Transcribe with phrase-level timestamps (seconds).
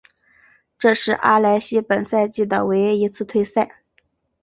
[0.79, 3.83] 这是阿莱西本赛季的唯一一次退赛。